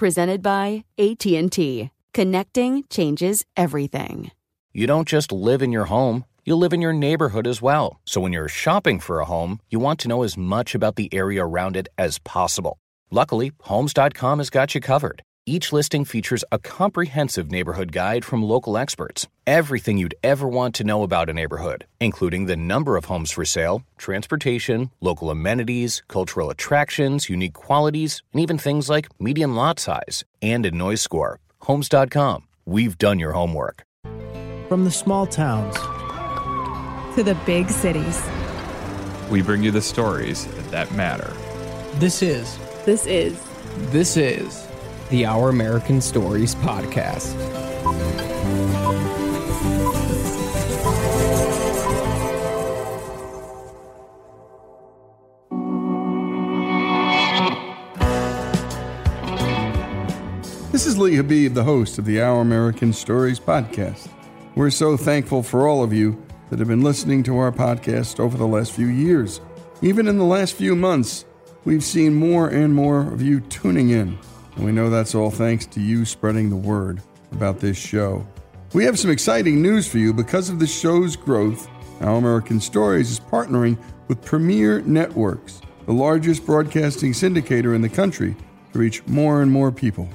[0.00, 1.90] presented by AT&T.
[2.14, 4.30] Connecting changes everything.
[4.72, 8.00] You don't just live in your home, you live in your neighborhood as well.
[8.06, 11.12] So when you're shopping for a home, you want to know as much about the
[11.12, 12.78] area around it as possible.
[13.10, 15.22] Luckily, homes.com has got you covered.
[15.46, 19.26] Each listing features a comprehensive neighborhood guide from local experts.
[19.46, 23.44] Everything you'd ever want to know about a neighborhood, including the number of homes for
[23.46, 30.24] sale, transportation, local amenities, cultural attractions, unique qualities, and even things like median lot size
[30.42, 31.40] and a noise score.
[31.60, 32.46] Homes.com.
[32.66, 33.82] We've done your homework.
[34.68, 35.74] From the small towns
[37.16, 38.22] to the big cities,
[39.30, 41.34] we bring you the stories that matter.
[41.94, 42.58] This is.
[42.84, 43.42] This is.
[43.90, 44.69] This is
[45.10, 47.34] the Our American Stories podcast.
[60.70, 64.08] This is Lee Habib, the host of the Our American Stories podcast.
[64.54, 68.38] We're so thankful for all of you that have been listening to our podcast over
[68.38, 69.40] the last few years.
[69.82, 71.24] Even in the last few months,
[71.64, 74.16] we've seen more and more of you tuning in.
[74.60, 77.00] We know that's all thanks to you spreading the word
[77.32, 78.26] about this show.
[78.74, 81.66] We have some exciting news for you because of the show's growth.
[82.02, 83.78] Our American Stories is partnering
[84.08, 88.36] with Premier Networks, the largest broadcasting syndicator in the country,
[88.74, 90.06] to reach more and more people.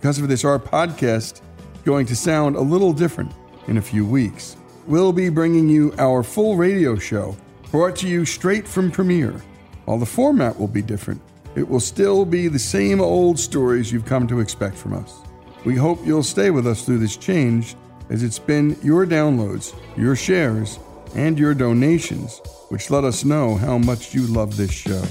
[0.00, 1.42] Because of this, our podcast
[1.74, 3.32] is going to sound a little different
[3.68, 4.56] in a few weeks.
[4.86, 7.36] We'll be bringing you our full radio show,
[7.70, 9.42] brought to you straight from Premier.
[9.84, 11.20] While the format will be different,
[11.56, 15.18] it will still be the same old stories you've come to expect from us.
[15.64, 17.76] We hope you'll stay with us through this change,
[18.08, 20.78] as it's been your downloads, your shares,
[21.14, 22.40] and your donations
[22.70, 25.02] which let us know how much you love this show.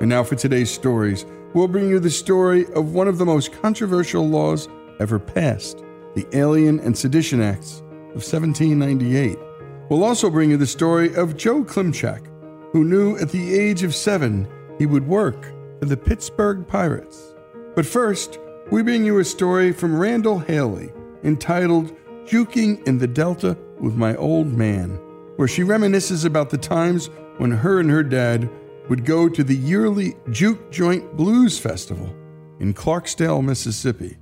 [0.00, 1.26] And now for today's stories.
[1.54, 4.68] We'll bring you the story of one of the most controversial laws
[5.00, 5.82] ever passed
[6.14, 7.80] the Alien and Sedition Acts
[8.14, 9.47] of 1798.
[9.88, 12.26] We'll also bring you the story of Joe Klimchak,
[12.72, 14.46] who knew at the age of seven
[14.78, 17.34] he would work for the Pittsburgh Pirates.
[17.74, 18.38] But first,
[18.70, 20.92] we bring you a story from Randall Haley
[21.24, 21.96] entitled
[22.26, 24.90] Juking in the Delta with My Old Man,
[25.36, 27.08] where she reminisces about the times
[27.38, 28.50] when her and her dad
[28.90, 32.14] would go to the yearly Juke Joint Blues Festival
[32.60, 34.18] in Clarksdale, Mississippi.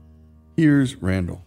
[0.57, 1.46] Here's Randall.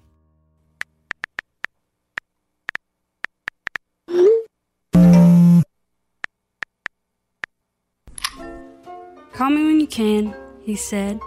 [9.40, 11.18] Call me when you can, he said.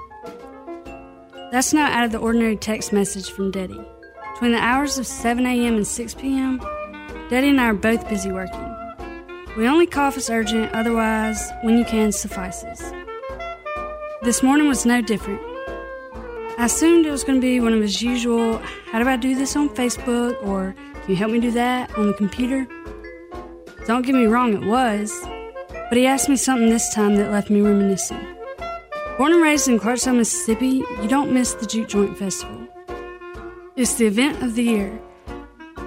[1.50, 3.80] That's not out of the ordinary text message from Daddy.
[4.34, 5.76] Between the hours of 7 a.m.
[5.76, 6.58] and 6 p.m.,
[7.30, 8.76] Daddy and I are both busy working.
[9.56, 12.92] We only call if it's urgent, otherwise, when you can suffices.
[14.22, 15.40] This morning was no different.
[16.58, 18.58] I assumed it was going to be one of his usual,
[18.90, 22.08] how do I do this on Facebook, or can you help me do that on
[22.08, 22.68] the computer?
[23.86, 25.18] Don't get me wrong, it was,
[25.92, 28.18] but he asked me something this time that left me reminiscing.
[29.18, 32.66] Born and raised in Clarksville, Mississippi, you don't miss the Juke Joint Festival.
[33.76, 34.98] It's the event of the year.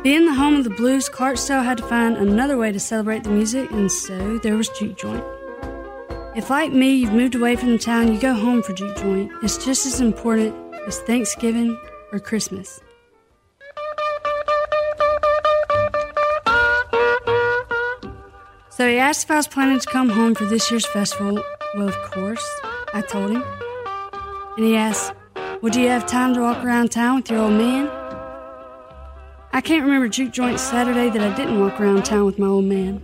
[0.04, 3.32] Being the home of the blues, Clarksdale had to find another way to celebrate the
[3.32, 5.24] music, and so there was Juke Joint.
[6.36, 9.32] If, like me, you've moved away from the town, you go home for Juke Joint.
[9.42, 10.54] It's just as important
[10.86, 11.76] as Thanksgiving
[12.12, 12.80] or Christmas.
[18.76, 21.42] So he asked if I was planning to come home for this year's festival.
[21.76, 22.46] Well, of course,
[22.94, 23.42] I told him.
[24.58, 25.14] And he asked,
[25.62, 27.88] Would you have time to walk around town with your old man?
[29.54, 32.66] I can't remember Juke Joint Saturday that I didn't walk around town with my old
[32.66, 33.02] man.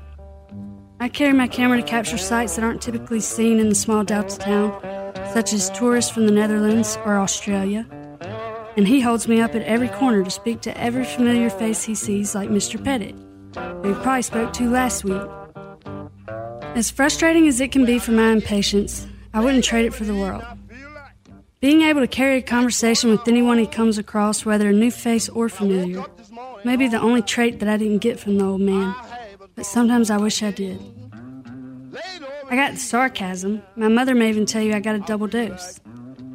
[1.00, 4.38] I carry my camera to capture sights that aren't typically seen in the small Delta
[4.38, 7.88] town, such as tourists from the Netherlands or Australia.
[8.76, 11.96] And he holds me up at every corner to speak to every familiar face he
[11.96, 12.84] sees, like Mr.
[12.84, 13.16] Pettit,
[13.56, 15.22] who he probably spoke to last week.
[16.74, 20.16] As frustrating as it can be for my impatience, I wouldn't trade it for the
[20.16, 20.44] world.
[21.60, 25.28] Being able to carry a conversation with anyone he comes across, whether a new face
[25.30, 26.04] or familiar,
[26.64, 28.96] may be the only trait that I didn't get from the old man,
[29.56, 30.82] but sometimes I wish I did.
[32.50, 33.62] I got the sarcasm.
[33.76, 35.80] My mother may even tell you I got a double dose.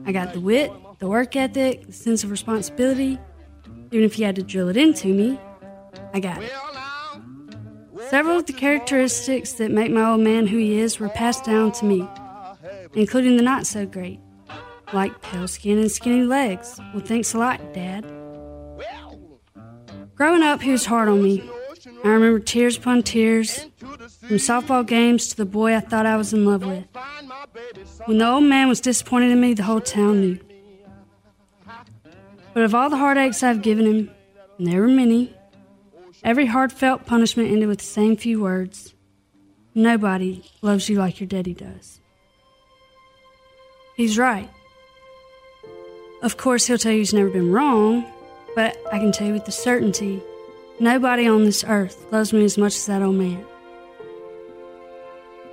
[0.04, 3.18] I got the wit, the work ethic, the sense of responsibility.
[3.90, 5.40] Even if you had to drill it into me,
[6.12, 6.52] I got it.
[8.10, 11.72] Several of the characteristics that make my old man who he is were passed down
[11.72, 12.08] to me,
[12.94, 14.20] including the not so great,
[14.92, 16.78] like pale skin and skinny legs.
[16.94, 18.04] Well, thanks a lot, Dad.
[20.14, 21.42] Growing up, he was hard on me.
[22.04, 26.32] I remember tears upon tears, from softball games to the boy I thought I was
[26.32, 26.84] in love with.
[28.06, 30.38] When the old man was disappointed in me, the whole town knew.
[32.54, 34.10] But of all the heartaches I've given him,
[34.58, 35.35] and there were many,
[36.26, 38.92] every heartfelt punishment ended with the same few words
[39.78, 42.00] Nobody loves you like your daddy does.
[43.94, 44.48] He's right.
[46.22, 48.10] Of course, he'll tell you he's never been wrong,
[48.54, 50.22] but I can tell you with the certainty
[50.80, 53.44] nobody on this earth loves me as much as that old man.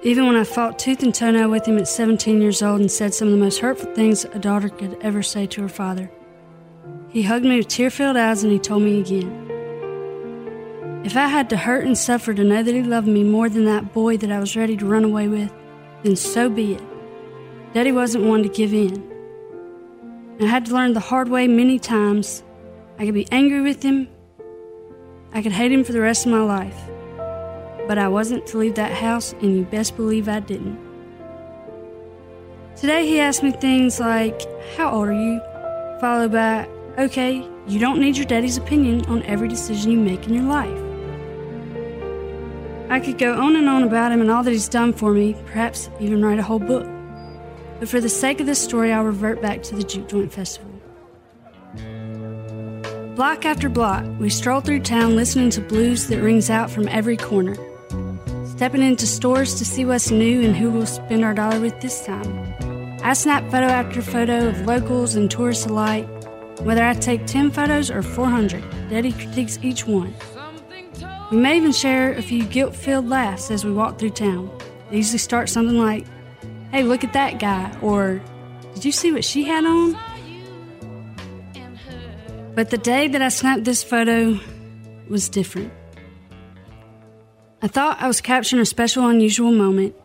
[0.04, 3.14] Even when I fought tooth and toenail with him at 17 years old and said
[3.14, 6.10] some of the most hurtful things a daughter could ever say to her father,
[7.10, 9.43] he hugged me with tear filled eyes and he told me again.
[11.04, 13.66] If I had to hurt and suffer to know that he loved me more than
[13.66, 15.52] that boy that I was ready to run away with,
[16.04, 16.84] then so be it.
[17.74, 19.04] Daddy wasn't one to give in.
[20.40, 22.42] I had to learn the hard way many times
[22.98, 24.08] I could be angry with him.
[25.34, 26.80] I could hate him for the rest of my life.
[27.86, 30.80] But I wasn't to leave that house, and you best believe I didn't.
[32.78, 34.42] Today he asked me things like,
[34.78, 35.42] How old are you?
[36.00, 36.66] followed by,
[36.98, 40.93] Okay, you don't need your daddy's opinion on every decision you make in your life.
[42.90, 45.36] I could go on and on about him and all that he's done for me,
[45.46, 46.88] perhaps even write a whole book.
[47.80, 50.72] But for the sake of this story, I'll revert back to the Juke Joint Festival.
[53.16, 57.16] Block after block, we stroll through town listening to blues that rings out from every
[57.18, 57.56] corner.
[58.46, 62.06] Stepping into stores to see what's new and who we'll spend our dollar with this
[62.06, 62.56] time.
[63.04, 66.08] I snap photo after photo of locals and tourists alike.
[66.62, 70.14] Whether I take 10 photos or 400, Daddy critiques each one.
[71.34, 74.56] We may even share a few guilt filled laughs as we walk through town.
[74.92, 76.06] They usually start something like,
[76.70, 78.22] Hey, look at that guy, or
[78.76, 79.98] Did you see what she had on?
[82.54, 84.40] But the day that I snapped this photo
[85.10, 85.74] was different.
[87.64, 89.96] I thought I was capturing a special, unusual moment.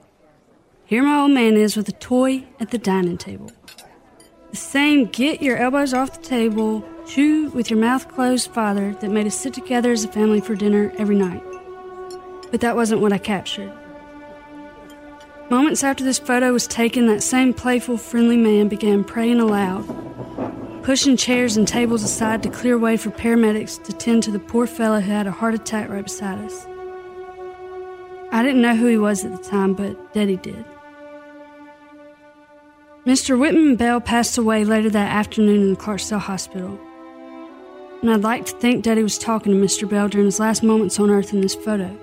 [0.86, 3.52] Here my old man is with a toy at the dining table.
[4.52, 9.10] The same get your elbows off the table, chew with your mouth closed father that
[9.10, 11.42] made us sit together as a family for dinner every night.
[12.50, 13.72] But that wasn't what I captured.
[15.50, 19.84] Moments after this photo was taken, that same playful, friendly man began praying aloud,
[20.82, 24.66] pushing chairs and tables aside to clear way for paramedics to tend to the poor
[24.66, 26.66] fellow who had a heart attack right beside us.
[28.30, 30.64] I didn't know who he was at the time, but Daddy did.
[33.06, 33.38] Mr.
[33.38, 36.78] Whitman Bell passed away later that afternoon in the Clarksdale Hospital.
[38.00, 39.88] And I'd like to think Daddy was talking to Mr.
[39.88, 41.96] Bell during his last moments on Earth in this photo.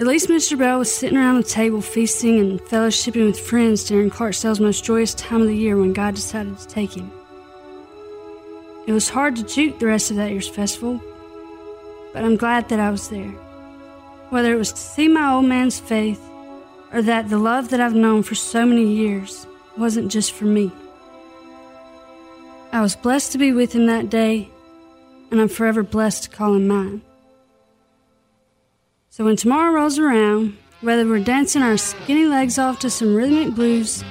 [0.00, 0.58] At least Mr.
[0.58, 5.14] Bell was sitting around the table feasting and fellowshipping with friends during Clarksdale's most joyous
[5.14, 7.12] time of the year when God decided to take him.
[8.86, 11.00] It was hard to juke the rest of that year's festival,
[12.12, 13.32] but I'm glad that I was there.
[14.30, 16.20] whether it was to see my old man's faith
[16.92, 20.72] or that the love that I've known for so many years wasn't just for me.
[22.72, 24.48] I was blessed to be with him that day,
[25.30, 27.02] and I'm forever blessed to call him mine.
[29.08, 33.56] So when tomorrow rolls around, whether we're dancing our skinny legs off to some rhythmic
[33.56, 34.04] blues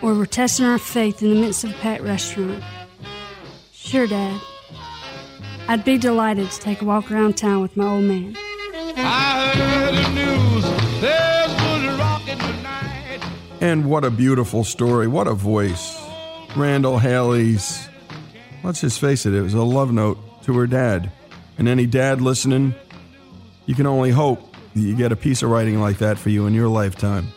[0.00, 2.64] or we're testing our faith in the midst of a packed restaurant,
[3.70, 4.40] sure, Dad,
[5.68, 8.34] I'd be delighted to take a walk around town with my old man.
[13.60, 15.06] And what a beautiful story.
[15.06, 16.05] What a voice.
[16.56, 17.86] Randall Haley's,
[18.64, 21.12] let's just face it, it was a love note to her dad.
[21.58, 22.74] And any dad listening,
[23.66, 26.46] you can only hope that you get a piece of writing like that for you
[26.46, 27.28] in your lifetime.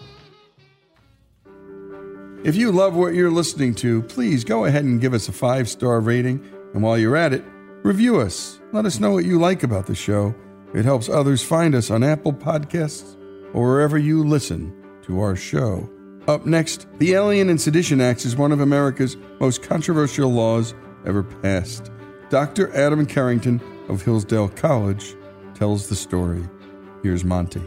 [2.46, 5.68] If you love what you're listening to, please go ahead and give us a five
[5.68, 6.42] star rating.
[6.74, 7.44] And while you're at it,
[7.84, 8.60] review us.
[8.72, 10.34] Let us know what you like about the show.
[10.74, 13.18] It helps others find us on Apple Podcasts
[13.54, 14.74] or wherever you listen
[15.04, 15.90] to our show.
[16.30, 20.76] Up next, the Alien and Sedition Acts is one of America's most controversial laws
[21.08, 21.90] ever passed.
[22.30, 22.72] Dr.
[22.76, 23.60] Adam Carrington
[23.90, 25.16] of Hillsdale College
[25.56, 26.44] tells the story.
[27.02, 27.64] Here's Monty.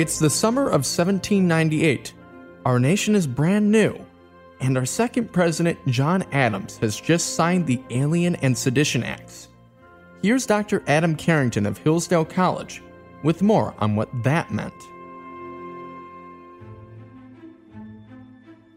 [0.00, 2.14] It's the summer of 1798.
[2.64, 3.94] Our nation is brand new,
[4.60, 9.49] and our second president, John Adams, has just signed the Alien and Sedition Acts.
[10.22, 10.82] Here's Dr.
[10.86, 12.82] Adam Carrington of Hillsdale College
[13.22, 14.74] with more on what that meant.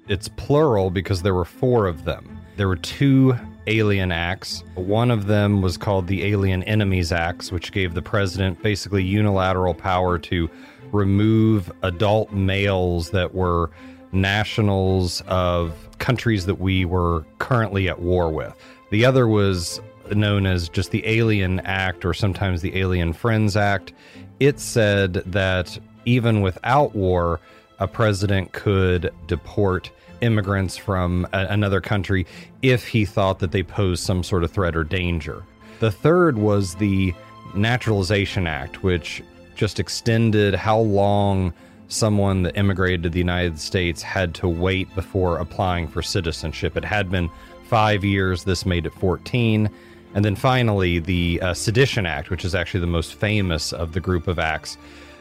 [0.07, 2.39] It's plural because there were four of them.
[2.55, 3.35] There were two
[3.67, 4.63] alien acts.
[4.75, 9.73] One of them was called the Alien Enemies Acts, which gave the president basically unilateral
[9.73, 10.49] power to
[10.93, 13.69] remove adult males that were
[14.13, 18.55] nationals of countries that we were currently at war with.
[18.91, 19.81] The other was
[20.17, 23.93] known as just the Alien Act or sometimes the Alien Friends Act.
[24.39, 27.39] It said that even without war,
[27.79, 29.91] a president could deport
[30.21, 32.25] immigrants from a- another country
[32.61, 35.43] if he thought that they posed some sort of threat or danger.
[35.79, 37.13] The third was the
[37.55, 39.21] Naturalization Act, which
[39.55, 41.53] just extended how long
[41.87, 46.75] someone that immigrated to the United States had to wait before applying for citizenship.
[46.75, 47.29] It had been
[47.65, 49.69] five years, this made it 14.
[50.13, 53.99] And then finally, the uh, Sedition Act, which is actually the most famous of the
[53.99, 54.77] group of acts,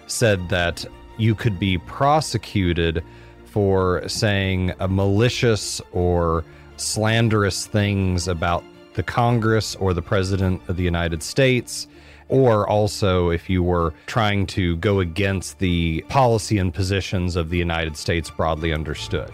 [0.07, 0.85] said that
[1.19, 3.03] you could be prosecuted
[3.45, 6.45] for saying malicious or
[6.77, 11.87] slanderous things about the Congress or the President of the United States,
[12.29, 17.59] or also if you were trying to go against the policy and positions of the
[17.59, 19.31] United States broadly understood.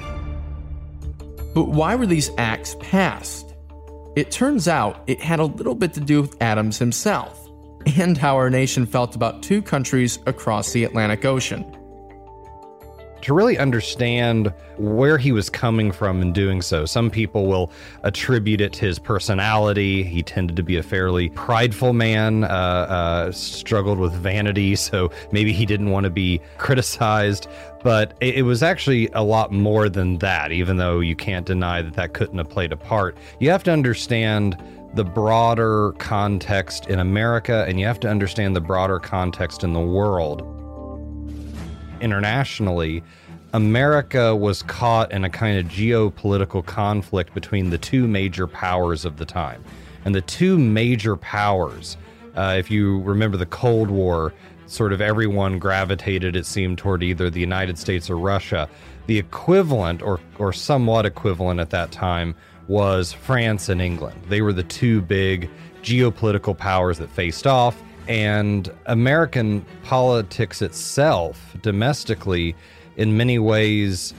[1.55, 3.48] But why were these acts passed?
[4.17, 7.49] It turns out it had a little bit to do with Adams himself
[7.97, 11.65] and how our nation felt about two countries across the Atlantic Ocean.
[13.29, 16.87] To really understand where he was coming from in doing so.
[16.87, 17.71] Some people will
[18.03, 20.03] attribute it to his personality.
[20.03, 25.53] He tended to be a fairly prideful man, uh, uh, struggled with vanity, so maybe
[25.53, 27.49] he didn't want to be criticized.
[27.83, 31.83] But it, it was actually a lot more than that, even though you can't deny
[31.83, 33.19] that that couldn't have played a part.
[33.41, 34.57] You have to understand
[34.95, 39.81] the broader context in America, and you have to understand the broader context in the
[39.81, 40.55] world
[42.01, 43.03] internationally,
[43.55, 49.17] America was caught in a kind of geopolitical conflict between the two major powers of
[49.17, 49.65] the time.
[50.05, 51.97] And the two major powers,
[52.37, 54.35] uh, if you remember the Cold War,
[54.67, 58.69] sort of everyone gravitated, it seemed, toward either the United States or Russia.
[59.07, 62.35] The equivalent, or, or somewhat equivalent at that time,
[62.69, 64.21] was France and England.
[64.29, 65.49] They were the two big
[65.83, 72.57] geopolitical powers that faced off and American politics itself, domestically,
[72.99, 74.13] in many ways,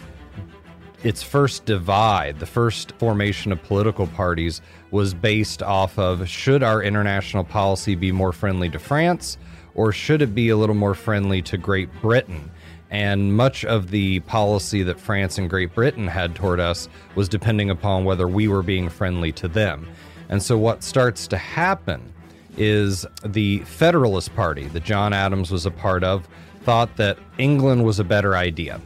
[1.04, 6.82] its first divide, the first formation of political parties, was based off of should our
[6.82, 9.38] international policy be more friendly to France
[9.76, 12.50] or should it be a little more friendly to Great Britain?
[12.90, 17.70] And much of the policy that France and Great Britain had toward us was depending
[17.70, 19.88] upon whether we were being friendly to them.
[20.28, 22.14] And so, what starts to happen
[22.58, 26.28] is the Federalist Party that John Adams was a part of
[26.70, 28.80] thought that England was a better idea.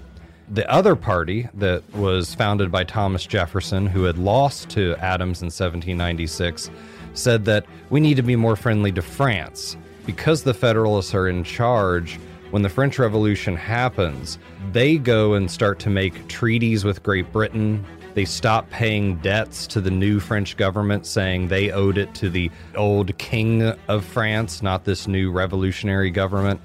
[0.48, 5.48] The other party that was founded by Thomas Jefferson, who had lost to Adams in
[5.48, 6.72] 1796,
[7.14, 9.76] said that we need to be more friendly to France.
[10.06, 12.22] Because the Federalists are in charge,
[12.52, 14.40] when the French Revolution happens,
[14.72, 19.82] they go and start to make treaties with Great Britain, They stopped paying debts to
[19.82, 24.86] the new French government, saying they owed it to the old king of France, not
[24.86, 26.62] this new revolutionary government.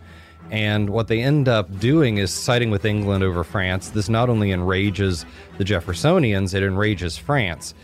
[0.50, 3.90] And what they end up doing is siding with England over France.
[3.90, 5.26] This not only enrages
[5.58, 7.74] the Jeffersonians, it enrages France.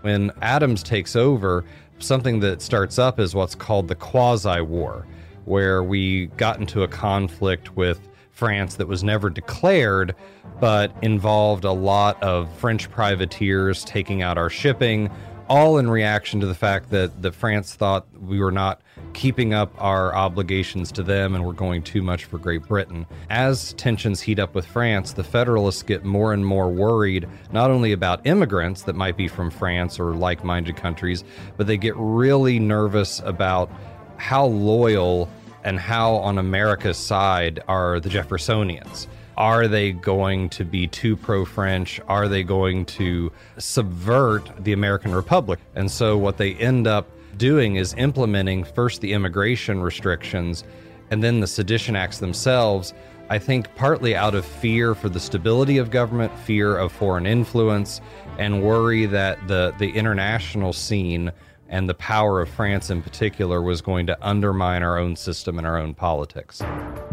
[0.00, 1.64] When Adams takes over,
[1.98, 5.06] something that starts up is what's called the quasi war,
[5.44, 10.14] where we got into a conflict with France that was never declared,
[10.60, 15.10] but involved a lot of French privateers taking out our shipping,
[15.48, 18.80] all in reaction to the fact that, that France thought we were not
[19.16, 23.06] keeping up our obligations to them and we're going too much for Great Britain.
[23.30, 27.92] As tensions heat up with France, the Federalists get more and more worried not only
[27.92, 31.24] about immigrants that might be from France or like minded countries,
[31.56, 33.70] but they get really nervous about
[34.18, 35.30] how loyal
[35.64, 39.06] and how on America's side are the Jeffersonians.
[39.38, 42.00] Are they going to be too pro French?
[42.06, 45.58] Are they going to subvert the American Republic?
[45.74, 50.64] And so, what they end up doing is implementing first the immigration restrictions
[51.10, 52.94] and then the sedition acts themselves.
[53.28, 58.00] I think partly out of fear for the stability of government, fear of foreign influence,
[58.38, 61.32] and worry that the, the international scene
[61.68, 65.66] and the power of France in particular was going to undermine our own system and
[65.66, 66.62] our own politics.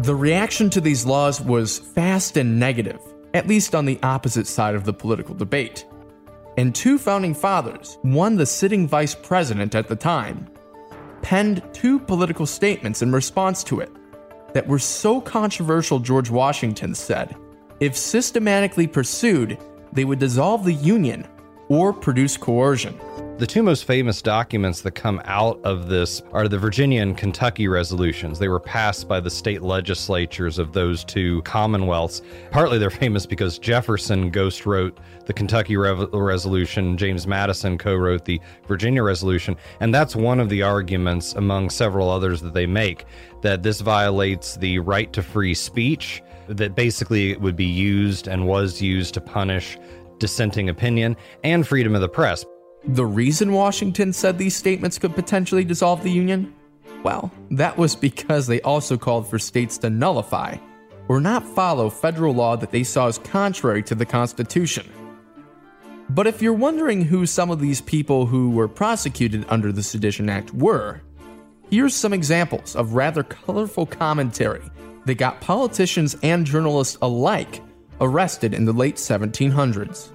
[0.00, 3.00] The reaction to these laws was fast and negative,
[3.32, 5.84] at least on the opposite side of the political debate.
[6.56, 10.48] And two founding fathers, one the sitting vice president at the time,
[11.22, 13.90] penned two political statements in response to it
[14.52, 17.34] that were so controversial, George Washington said,
[17.80, 19.58] if systematically pursued,
[19.92, 21.26] they would dissolve the Union
[21.68, 22.98] or produce coercion.
[23.36, 27.66] The two most famous documents that come out of this are the Virginia and Kentucky
[27.66, 28.38] resolutions.
[28.38, 32.22] They were passed by the state legislatures of those two commonwealths.
[32.52, 38.24] Partly they're famous because Jefferson ghost wrote the Kentucky Re- resolution, James Madison co wrote
[38.24, 39.56] the Virginia resolution.
[39.80, 43.04] And that's one of the arguments, among several others, that they make
[43.42, 48.46] that this violates the right to free speech, that basically it would be used and
[48.46, 49.76] was used to punish
[50.18, 52.44] dissenting opinion and freedom of the press.
[52.88, 56.54] The reason Washington said these statements could potentially dissolve the Union?
[57.02, 60.56] Well, that was because they also called for states to nullify
[61.08, 64.90] or not follow federal law that they saw as contrary to the Constitution.
[66.10, 70.28] But if you're wondering who some of these people who were prosecuted under the Sedition
[70.28, 71.02] Act were,
[71.70, 74.62] here's some examples of rather colorful commentary
[75.06, 77.62] that got politicians and journalists alike
[78.00, 80.10] arrested in the late 1700s.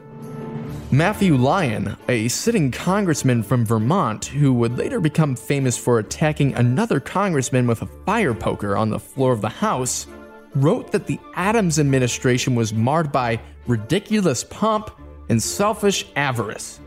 [0.92, 7.00] Matthew Lyon, a sitting congressman from Vermont who would later become famous for attacking another
[7.00, 10.08] congressman with a fire poker on the floor of the House,
[10.56, 14.90] wrote that the Adams administration was marred by ridiculous pomp
[15.30, 16.80] and selfish avarice.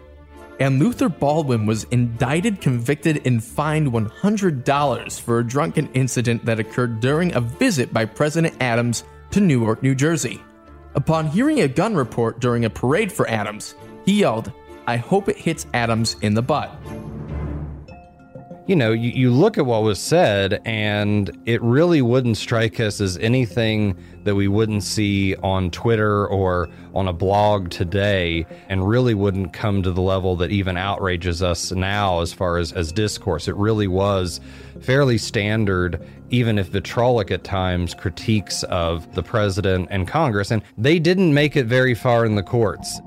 [0.59, 6.99] And Luther Baldwin was indicted, convicted, and fined $100 for a drunken incident that occurred
[6.99, 10.43] during a visit by President Adams to Newark, New Jersey.
[10.97, 14.53] Upon hearing a gun report during a parade for Adams, he yelled,
[14.87, 16.71] I hope it hits Adams in the butt.
[18.67, 23.01] You know, you, you look at what was said, and it really wouldn't strike us
[23.01, 29.15] as anything that we wouldn't see on Twitter or on a blog today, and really
[29.15, 33.49] wouldn't come to the level that even outrages us now as far as, as discourse.
[33.49, 34.41] It really was
[34.81, 41.01] fairly standard, even if vitrolic at times, critiques of the president and Congress, and they
[41.01, 43.01] didn't make it very far in the courts.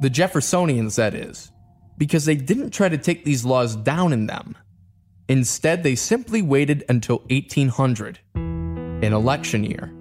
[0.00, 1.50] The Jeffersonians, that is,
[1.96, 4.56] because they didn't try to take these laws down in them.
[5.28, 9.92] Instead, they simply waited until 1800, an election year.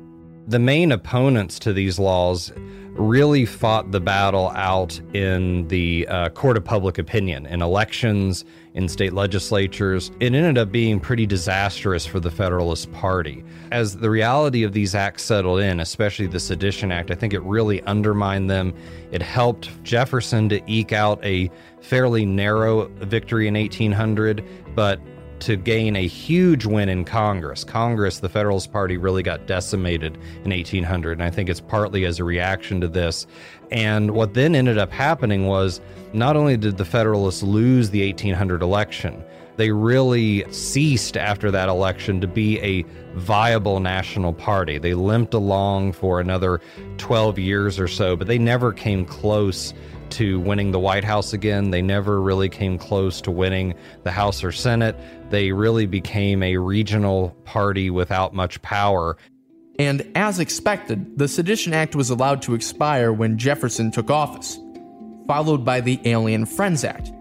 [0.47, 2.53] The main opponents to these laws
[2.91, 8.45] really fought the battle out in the uh, court of public opinion, in elections,
[8.77, 10.11] in state legislatures.
[10.19, 13.43] It ended up being pretty disastrous for the Federalist Party.
[13.71, 17.41] As the reality of these acts settled in, especially the Sedition Act, I think it
[17.41, 18.75] really undermined them.
[19.11, 21.49] It helped Jefferson to eke out a
[21.81, 25.01] fairly narrow victory in 1800, but
[25.39, 27.63] to gain a huge win in Congress.
[27.63, 32.19] Congress, the Federalist Party, really got decimated in 1800, and I think it's partly as
[32.19, 33.27] a reaction to this.
[33.71, 35.81] And what then ended up happening was
[36.13, 39.23] not only did the Federalists lose the 1800 election,
[39.57, 42.83] they really ceased after that election to be a
[43.15, 44.77] viable national party.
[44.77, 46.61] They limped along for another
[46.97, 49.73] 12 years or so, but they never came close
[50.11, 51.71] to winning the White House again.
[51.71, 53.73] They never really came close to winning
[54.03, 54.95] the House or Senate.
[55.29, 59.17] They really became a regional party without much power.
[59.77, 64.57] And as expected, the Sedition Act was allowed to expire when Jefferson took office,
[65.27, 67.11] followed by the Alien Friends Act.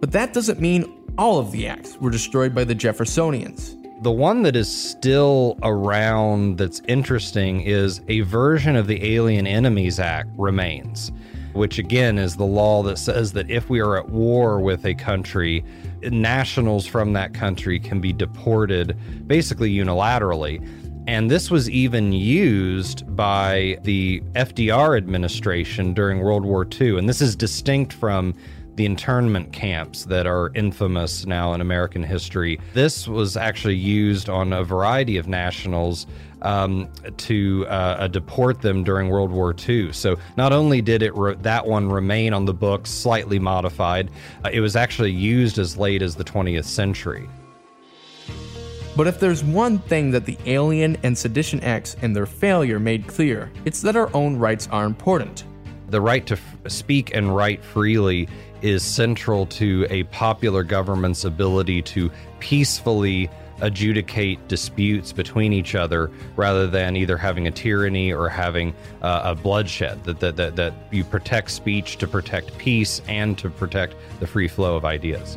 [0.00, 3.74] But that doesn't mean all of the acts were destroyed by the Jeffersonians.
[4.02, 9.98] The one that is still around that's interesting is a version of the Alien Enemies
[9.98, 11.12] Act remains,
[11.54, 14.94] which again is the law that says that if we are at war with a
[14.94, 15.64] country,
[16.10, 20.66] nationals from that country can be deported basically unilaterally.
[21.08, 26.98] And this was even used by the FDR administration during World War II.
[26.98, 28.34] And this is distinct from
[28.74, 32.60] the internment camps that are infamous now in American history.
[32.74, 36.06] This was actually used on a variety of nationals
[36.46, 39.92] um, to uh, uh, deport them during World War II.
[39.92, 44.10] So not only did it re- that one remain on the books, slightly modified,
[44.44, 47.28] uh, it was actually used as late as the 20th century.
[48.96, 53.08] But if there's one thing that the Alien and Sedition Acts and their failure made
[53.08, 55.44] clear, it's that our own rights are important.
[55.88, 58.28] The right to f- speak and write freely
[58.62, 63.28] is central to a popular government's ability to peacefully
[63.60, 69.34] adjudicate disputes between each other rather than either having a tyranny or having uh, a
[69.34, 70.02] bloodshed.
[70.04, 74.48] That, that, that, that you protect speech to protect peace and to protect the free
[74.48, 75.36] flow of ideas.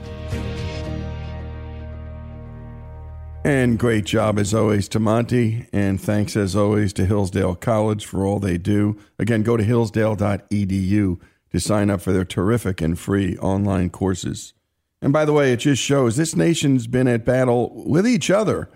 [3.43, 5.67] And great job as always to Monty.
[5.71, 8.99] And thanks as always to Hillsdale College for all they do.
[9.17, 11.19] Again, go to hillsdale.edu
[11.51, 14.53] to sign up for their terrific and free online courses.
[15.01, 18.69] And by the way, it just shows this nation's been at battle with each other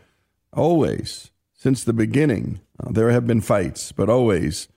[0.54, 2.62] always since the beginning.
[2.80, 4.68] Uh, there have been fights, but always,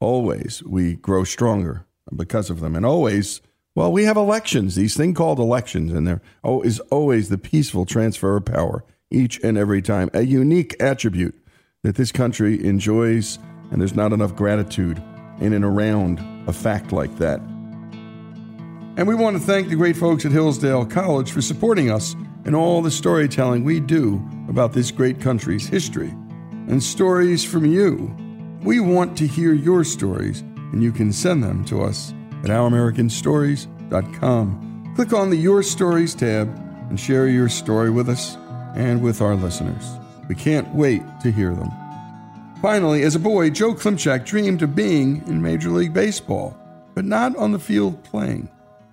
[0.00, 2.76] always we grow stronger because of them.
[2.76, 3.40] And always,
[3.74, 6.20] well, we have elections, these things called elections, and there
[6.64, 10.10] is always the peaceful transfer of power each and every time.
[10.14, 11.34] A unique attribute
[11.82, 13.38] that this country enjoys,
[13.70, 15.02] and there's not enough gratitude
[15.40, 17.40] in and around a fact like that.
[18.96, 22.54] And we want to thank the great folks at Hillsdale College for supporting us in
[22.54, 26.10] all the storytelling we do about this great country's history
[26.68, 28.14] and stories from you.
[28.62, 32.12] We want to hear your stories, and you can send them to us
[32.44, 34.92] at ouramericanstories.com.
[34.94, 36.54] Click on the Your Stories tab
[36.90, 38.36] and share your story with us
[38.76, 39.90] and with our listeners.
[40.28, 41.70] We can't wait to hear them.
[42.60, 46.54] Finally, as a boy, Joe Klimchak dreamed of being in Major League Baseball,
[46.94, 48.50] but not on the field playing.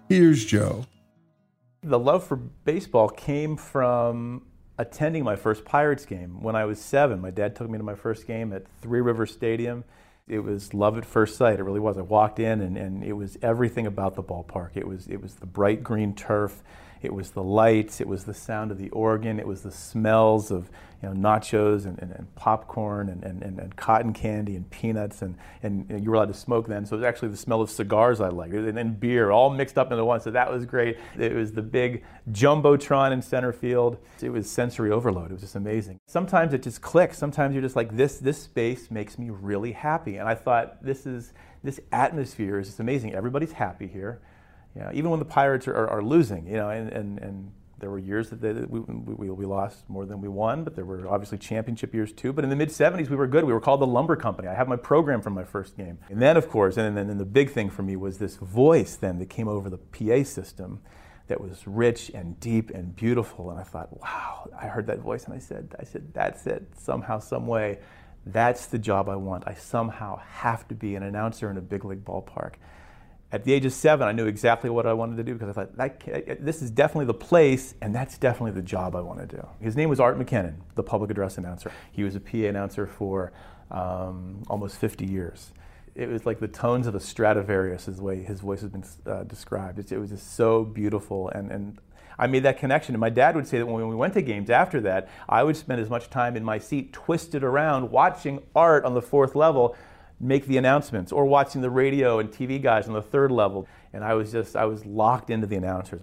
[0.10, 0.88] Here's Joe.
[1.84, 4.48] The love for baseball came from
[4.80, 7.22] attending my first Pirates game when I was seven.
[7.22, 9.84] My dad took me to my first game at Three River Stadium.
[10.28, 11.60] It was love at first sight.
[11.60, 11.96] It really was.
[12.00, 14.72] I walked in and, and it was everything about the ballpark.
[14.74, 16.64] It was it was the bright green turf.
[17.04, 18.02] It was the lights.
[18.02, 19.40] It was the sound of the organ.
[19.40, 23.76] It was the smells of you know, nachos and, and, and popcorn and, and, and,
[23.78, 26.86] cotton candy and peanuts, and, and, you were allowed to smoke then.
[26.86, 29.78] So it was actually the smell of cigars I liked, and then beer, all mixed
[29.78, 30.20] up into one.
[30.20, 30.98] So that was great.
[31.18, 33.98] It was the big jumbotron in center field.
[34.22, 35.32] It was sensory overload.
[35.32, 36.00] It was just amazing.
[36.08, 37.18] Sometimes it just clicks.
[37.18, 40.18] Sometimes you're just like, this, this space makes me really happy.
[40.18, 41.34] And I thought, this is
[41.64, 43.14] this atmosphere is just amazing.
[43.14, 44.22] Everybody's happy here.
[44.76, 47.52] You know, even when the Pirates are, are, are losing, you know, and, and, and
[47.80, 50.86] there were years that they, we, we, we, lost more than we won, but there
[50.86, 52.34] were obviously championship years too.
[52.34, 53.44] But in the mid 70s, we were good.
[53.44, 54.48] We were called the Lumber Company.
[54.48, 55.98] I have my program from my first game.
[56.10, 59.20] And then, of course, and then the big thing for me was this voice then
[59.20, 60.82] that came over the PA system
[61.28, 63.52] that was rich and deep and beautiful.
[63.52, 66.64] And I thought, wow, I heard that voice and I said, I said, that's it,
[66.78, 67.80] somehow, some way.
[68.26, 69.44] That's the job I want.
[69.48, 72.56] I somehow have to be an announcer in a big league ballpark
[73.32, 75.54] at the age of seven, I knew exactly what I wanted to do because I
[75.54, 79.28] thought that, this is definitely the place and that's definitely the job I want to
[79.28, 79.48] do.
[79.62, 81.72] His name was Art McKennan, the public address announcer.
[81.92, 83.32] He was a PA announcer for
[83.70, 85.52] um, almost 50 years.
[85.94, 88.86] It was like the tones of a Stradivarius, is the way his voice has been
[89.06, 89.80] uh, described.
[89.80, 91.78] It, it, was just so beautiful, and, and
[92.18, 92.96] I made that connection.
[92.96, 95.58] And my dad would say that when we went to games after that, I would
[95.58, 99.76] spend as much time in my seat twisted around watching Art on the fourth level
[100.20, 103.68] make the announcements or watching the radio and TV guys on the third level.
[103.94, 106.02] And I was just, I was locked into the announcers.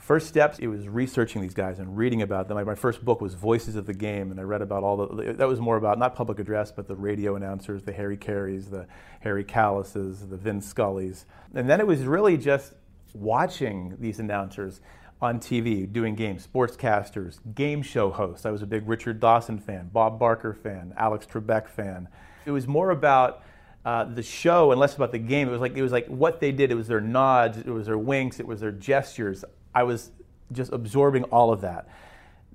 [0.00, 2.62] First steps, it was researching these guys and reading about them.
[2.66, 5.48] My first book was Voices of the Game, and I read about all the, that
[5.48, 8.86] was more about not public address, but the radio announcers, the Harry Careys, the
[9.20, 11.24] Harry Kalases, the Vin Scullys.
[11.54, 12.74] And then it was really just
[13.14, 14.82] watching these announcers
[15.22, 18.44] on TV doing games, sportscasters, game show hosts.
[18.44, 22.08] I was a big Richard Dawson fan, Bob Barker fan, Alex Trebek fan.
[22.44, 23.42] It was more about
[23.84, 25.48] uh, the show and less about the game.
[25.48, 26.70] It was like it was like what they did.
[26.70, 29.44] It was their nods, it was their winks, it was their gestures.
[29.74, 30.10] I was
[30.52, 31.88] just absorbing all of that.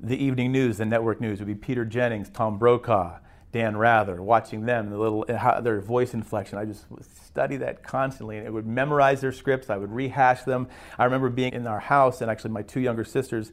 [0.02, 3.20] The evening news, the network news would be Peter Jennings, Tom Brokaw,
[3.52, 6.58] Dan Rather, watching them, the little how, their voice inflection.
[6.58, 6.86] I just
[7.26, 9.70] study that constantly, and I would memorize their scripts.
[9.70, 10.68] I would rehash them.
[10.98, 13.52] I remember being in our house, and actually my two younger sisters.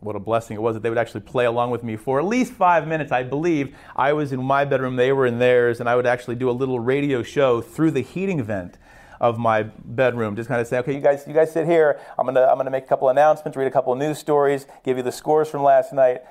[0.00, 2.24] What a blessing it was that they would actually play along with me for at
[2.24, 3.10] least five minutes.
[3.10, 6.36] I believe I was in my bedroom, they were in theirs, and I would actually
[6.36, 8.78] do a little radio show through the heating vent
[9.20, 10.36] of my bedroom.
[10.36, 12.00] Just kind of say, okay, you guys, you guys sit here.
[12.16, 15.02] I'm gonna, I'm gonna make a couple announcements, read a couple news stories, give you
[15.02, 16.22] the scores from last night.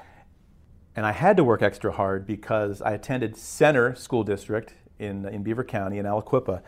[0.95, 5.43] And I had to work extra hard because I attended Center School District in, in
[5.43, 6.61] Beaver County in Aliquippa.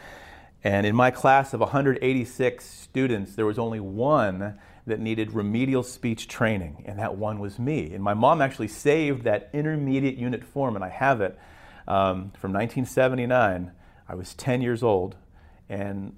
[0.63, 4.59] And in my class of 186 students, there was only one
[4.89, 7.93] that needed remedial speech training, and that one was me.
[7.93, 11.39] And my mom actually saved that intermediate unit form, and I have it
[11.87, 13.71] um, from 1979.
[14.07, 15.15] I was 10 years old,
[15.69, 16.15] and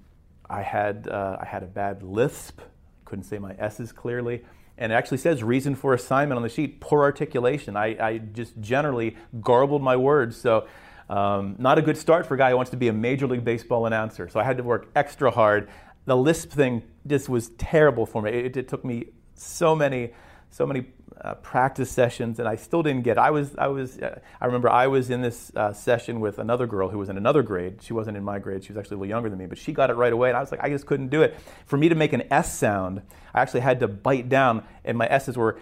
[0.48, 2.60] I had, uh, I had a bad lisp,
[3.04, 4.42] couldn't say my S's clearly.
[4.78, 7.76] And it actually says reason for assignment on the sheet, poor articulation.
[7.76, 10.36] I, I just generally garbled my words.
[10.36, 10.66] So,
[11.08, 13.44] um, not a good start for a guy who wants to be a Major League
[13.44, 14.28] Baseball announcer.
[14.28, 15.68] So, I had to work extra hard.
[16.04, 18.30] The lisp thing just was terrible for me.
[18.30, 20.12] It, it took me so many,
[20.50, 20.86] so many
[21.20, 23.16] uh, practice sessions, and I still didn't get.
[23.16, 23.20] It.
[23.20, 26.66] I was, I was, uh, I remember I was in this uh, session with another
[26.66, 27.82] girl who was in another grade.
[27.82, 29.72] She wasn't in my grade; she was actually a little younger than me, but she
[29.72, 31.36] got it right away, and I was like, I just couldn't do it.
[31.66, 33.02] For me to make an S sound,
[33.34, 35.58] I actually had to bite down, and my S's were,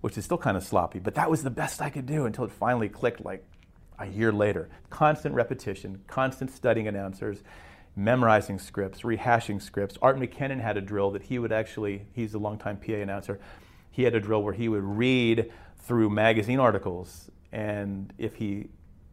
[0.00, 2.44] which is still kind of sloppy, but that was the best I could do until
[2.44, 3.44] it finally clicked, like
[3.98, 4.70] a year later.
[4.88, 7.42] Constant repetition, constant studying announcers
[7.96, 9.96] memorizing scripts, rehashing scripts.
[10.00, 13.40] Art McKennan had a drill that he would actually, he's a longtime PA announcer,
[13.90, 18.68] he had a drill where he would read through magazine articles, and if he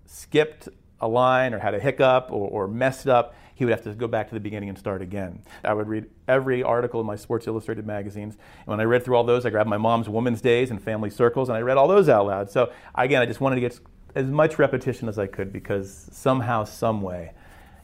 [0.05, 3.93] skipped a line or had a hiccup or, or, messed up, he would have to
[3.93, 5.43] go back to the beginning and start again.
[5.63, 8.35] I would read every article in my Sports Illustrated magazines.
[8.35, 11.09] And when I read through all those, I grabbed my mom's Women's Days and Family
[11.09, 12.49] Circles, and I read all those out loud.
[12.49, 13.79] So again, I just wanted to get
[14.15, 17.33] as much repetition as I could because somehow, some way,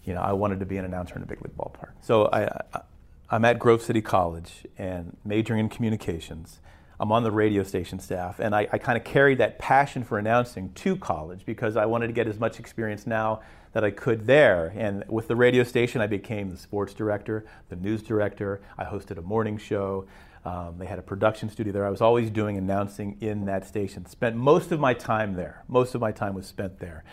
[0.03, 1.91] you know, I wanted to be an announcer in a big league ballpark.
[2.01, 2.81] So I, I,
[3.29, 6.59] I'm at Grove City College and majoring in communications.
[6.99, 10.19] I'm on the radio station staff, and I, I kind of carried that passion for
[10.19, 13.41] announcing to college because I wanted to get as much experience now
[13.73, 14.71] that I could there.
[14.75, 18.61] And with the radio station, I became the sports director, the news director.
[18.77, 20.05] I hosted a morning show.
[20.45, 21.85] Um, they had a production studio there.
[21.85, 24.05] I was always doing announcing in that station.
[24.05, 25.63] Spent most of my time there.
[25.67, 27.03] Most of my time was spent there.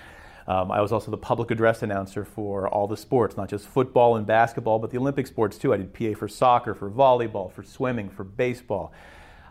[0.51, 4.17] Um, I was also the public address announcer for all the sports, not just football
[4.17, 5.73] and basketball, but the Olympic sports too.
[5.73, 8.93] I did PA for soccer, for volleyball, for swimming, for baseball.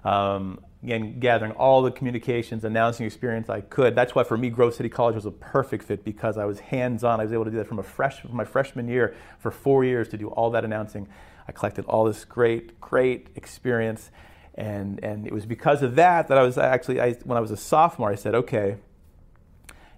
[0.03, 3.95] Um, again, gathering all the communications, announcing experience I could.
[3.95, 7.21] That's why for me, Grove City College was a perfect fit because I was hands-on.
[7.21, 9.85] I was able to do that from a fresh, from my freshman year for four
[9.85, 11.07] years to do all that announcing.
[11.47, 14.11] I collected all this great, great experience,
[14.55, 17.51] and and it was because of that that I was actually, I, when I was
[17.51, 18.75] a sophomore, I said, okay.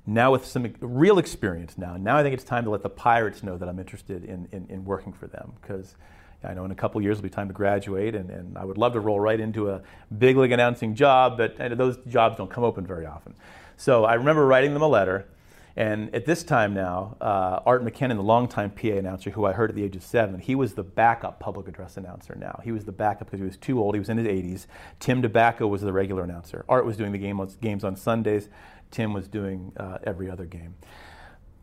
[0.06, 3.44] Now with some real experience now, now I think it's time to let the Pirates
[3.44, 5.96] know that I'm interested in, in, in working for them because
[6.44, 8.78] I know in a couple years it'll be time to graduate, and, and I would
[8.78, 9.82] love to roll right into a
[10.18, 13.36] big league announcing job, but those jobs don't come open very often.
[13.78, 15.28] So I remember writing them a letter,
[15.76, 19.70] and at this time now, uh, Art McKennan, the longtime PA announcer who I heard
[19.70, 22.60] at the age of seven, he was the backup public address announcer now.
[22.64, 23.96] He was the backup because he was too old.
[23.96, 24.66] He was in his 80s.
[25.00, 26.66] Tim DeBacco was the regular announcer.
[26.68, 28.50] Art was doing the game on, games on Sundays.
[28.92, 30.76] Tim was doing uh, every other game.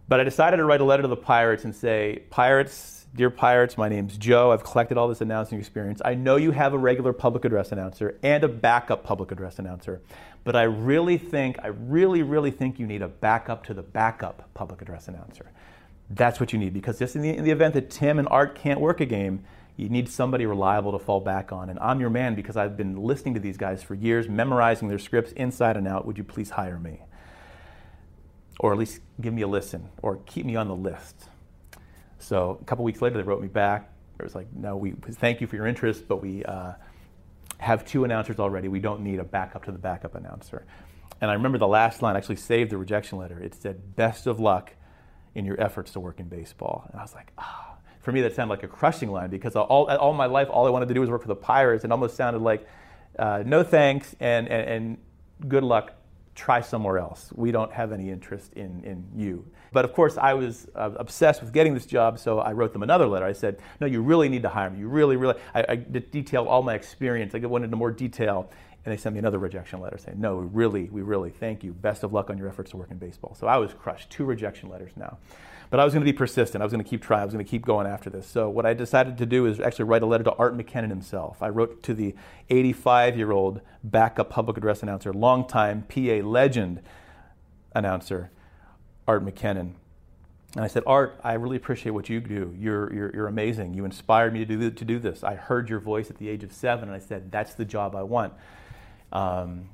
[0.08, 3.76] But I decided to write a letter to the Pirates and say, Pirates, Dear Pirates,
[3.76, 4.52] my name's Joe.
[4.52, 6.00] I've collected all this announcing experience.
[6.04, 10.00] I know you have a regular public address announcer and a backup public address announcer,
[10.44, 14.48] but I really think, I really, really think you need a backup to the backup
[14.54, 15.50] public address announcer.
[16.10, 18.54] That's what you need because just in the, in the event that Tim and Art
[18.54, 19.44] can't work a game,
[19.76, 21.68] you need somebody reliable to fall back on.
[21.70, 24.98] And I'm your man because I've been listening to these guys for years, memorizing their
[24.98, 26.06] scripts inside and out.
[26.06, 27.02] Would you please hire me?
[28.58, 31.28] Or at least give me a listen or keep me on the list.
[32.18, 33.92] So a couple weeks later, they wrote me back.
[34.18, 36.72] It was like, no, we thank you for your interest, but we uh,
[37.58, 38.66] have two announcers already.
[38.66, 40.66] We don't need a backup to the backup announcer.
[41.20, 43.38] And I remember the last line, I actually saved the rejection letter.
[43.38, 44.72] It said, best of luck
[45.34, 46.88] in your efforts to work in baseball.
[46.90, 47.64] And I was like, ah.
[47.64, 47.74] Oh.
[48.00, 50.70] For me, that sounded like a crushing line because all, all my life, all I
[50.70, 51.84] wanted to do was work for the Pirates.
[51.84, 52.66] and almost sounded like,
[53.18, 54.98] uh, no thanks and, and, and
[55.46, 55.92] good luck
[56.38, 57.32] try somewhere else.
[57.34, 59.44] We don't have any interest in, in you.
[59.72, 62.84] But of course, I was uh, obsessed with getting this job, so I wrote them
[62.84, 63.26] another letter.
[63.26, 64.78] I said, No, you really need to hire me.
[64.78, 65.34] You really, really.
[65.54, 67.34] I, detailed all my experience.
[67.34, 68.50] I went into more detail.
[68.84, 71.72] And they sent me another rejection letter saying, No, we really, we really thank you.
[71.72, 73.34] Best of luck on your efforts to work in baseball.
[73.34, 74.08] So I was crushed.
[74.08, 75.18] Two rejection letters now.
[75.70, 76.62] But I was going to be persistent.
[76.62, 77.22] I was going to keep trying.
[77.22, 78.26] I was going to keep going after this.
[78.26, 81.42] So what I decided to do is actually write a letter to Art McKennan himself.
[81.42, 82.14] I wrote to the
[82.48, 86.80] 85 year old backup public address announcer, longtime PA legend,
[87.74, 88.30] announcer,
[89.06, 89.74] Art McKennan.
[90.54, 92.54] And I said, Art, I really appreciate what you do.
[92.58, 93.74] You're, you're, you're amazing.
[93.74, 95.22] You inspired me to do, to do this.
[95.22, 97.94] I heard your voice at the age of seven, and I said, that's the job
[97.94, 98.32] I want.
[99.12, 99.68] Um,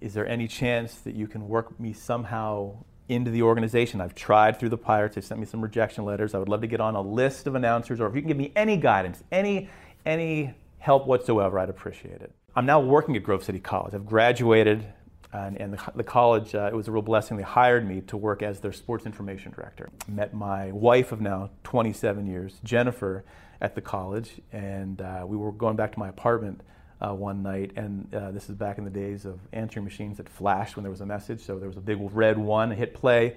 [0.00, 4.00] is there any chance that you can work me somehow into the organization?
[4.00, 5.14] I've tried through the Pirates.
[5.14, 6.34] They sent me some rejection letters.
[6.34, 8.36] I would love to get on a list of announcers, or if you can give
[8.36, 9.68] me any guidance, any,
[10.04, 12.32] any help whatsoever, I'd appreciate it.
[12.54, 13.94] I'm now working at Grove City College.
[13.94, 14.86] I've graduated
[15.32, 17.36] and, and the, the, college, uh, it was a real blessing.
[17.36, 19.90] They hired me to work as their sports information director.
[20.08, 23.24] Met my wife of now 27 years, Jennifer,
[23.60, 26.60] at the college, and uh, we were going back to my apartment
[27.00, 30.28] uh, one night, and uh, this is back in the days of answering machines that
[30.28, 31.40] flashed when there was a message.
[31.40, 33.36] So there was a big red one, hit play,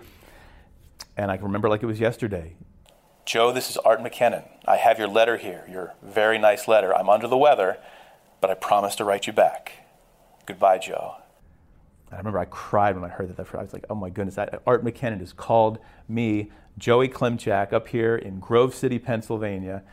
[1.18, 2.56] and I can remember like it was yesterday.
[3.26, 4.48] Joe, this is Art McKennan.
[4.66, 6.96] I have your letter here, your very nice letter.
[6.96, 7.78] I'm under the weather,
[8.42, 9.74] but I promise to write you back.
[10.46, 11.16] Goodbye, Joe.
[12.12, 13.48] I remember I cried when I heard that.
[13.54, 18.16] I was like, oh my goodness, Art McKennan has called me, Joey Klimchak, up here
[18.16, 19.84] in Grove City, Pennsylvania,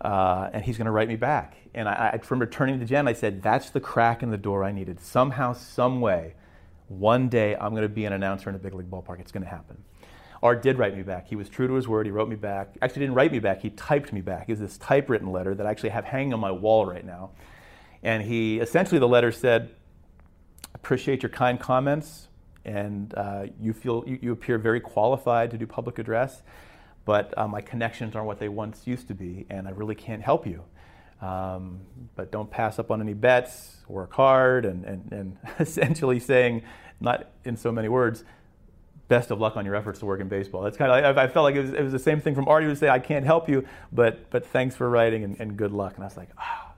[0.00, 1.56] uh, and he's going to write me back.
[1.74, 4.64] And I, I remember turning to Jen, I said, that's the crack in the door
[4.64, 5.00] I needed.
[5.00, 6.34] Somehow, some way,
[6.88, 9.20] one day I'm going to be an announcer in a big league ballpark.
[9.20, 9.82] It's going to happen.
[10.42, 11.28] Art did write me back.
[11.28, 12.06] He was true to his word.
[12.06, 12.76] He wrote me back.
[12.82, 13.62] Actually, didn't write me back.
[13.62, 14.48] He typed me back.
[14.48, 17.30] It was this typewritten letter that I actually have hanging on my wall right now.
[18.02, 19.70] And he essentially the letter said,
[20.74, 22.28] appreciate your kind comments,
[22.64, 26.42] and uh, you feel you, you, appear very qualified to do public address,
[27.06, 30.20] but uh, my connections aren't what they once used to be, and I really can't
[30.20, 30.62] help you.
[31.22, 31.80] Um,
[32.14, 36.62] but don't pass up on any bets, work hard, and, and, and essentially saying,
[37.00, 38.24] not in so many words,
[39.08, 40.62] best of luck on your efforts to work in baseball.
[40.62, 42.48] That's kind of, I, I felt like it was, it was, the same thing from
[42.48, 45.56] Artie who would say, I can't help you, but, but thanks for writing and, and
[45.56, 45.94] good luck.
[45.94, 46.64] And I was like, ah.
[46.64, 46.72] Oh.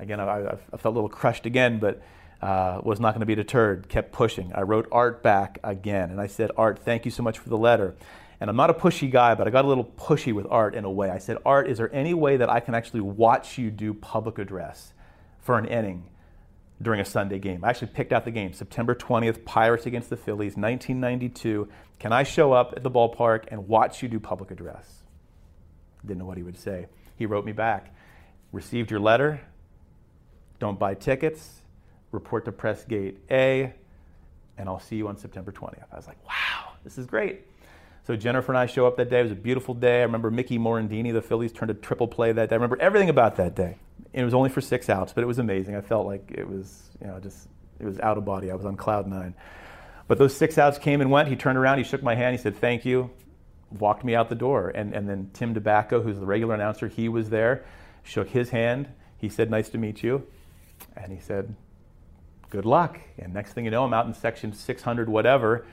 [0.00, 2.00] Again, I, I, felt a little crushed again, but
[2.40, 4.52] uh, was not going to be deterred, kept pushing.
[4.54, 7.58] I wrote Art back again, and I said, Art, thank you so much for the
[7.58, 7.96] letter.
[8.40, 10.84] And I'm not a pushy guy, but I got a little pushy with Art in
[10.84, 11.10] a way.
[11.10, 14.38] I said, Art, is there any way that I can actually watch you do public
[14.38, 14.92] address
[15.40, 16.04] for an inning
[16.80, 17.64] during a Sunday game?
[17.64, 21.68] I actually picked out the game, September 20th, Pirates against the Phillies, 1992.
[21.98, 25.02] Can I show up at the ballpark and watch you do public address?
[26.06, 26.86] Didn't know what he would say.
[27.16, 27.92] He wrote me back,
[28.52, 29.40] received your letter,
[30.60, 31.62] don't buy tickets,
[32.12, 33.74] report to press gate A,
[34.56, 35.86] and I'll see you on September 20th.
[35.92, 37.47] I was like, wow, this is great.
[38.08, 39.20] So Jennifer and I show up that day.
[39.20, 39.98] It was a beautiful day.
[39.98, 42.54] I remember Mickey Morandini, the Phillies, turned a triple play that day.
[42.54, 43.76] I remember everything about that day.
[44.14, 45.76] And it was only for six outs, but it was amazing.
[45.76, 48.50] I felt like it was, you know, just, it was out of body.
[48.50, 49.34] I was on cloud nine.
[50.06, 51.28] But those six outs came and went.
[51.28, 53.10] He turned around, he shook my hand, he said, thank you,
[53.78, 54.70] walked me out the door.
[54.74, 57.66] And, and then Tim DeBacco, who's the regular announcer, he was there,
[58.04, 58.88] shook his hand.
[59.18, 60.26] He said, nice to meet you.
[60.96, 61.54] And he said,
[62.48, 62.98] good luck.
[63.18, 65.66] And next thing you know, I'm out in section 600, whatever,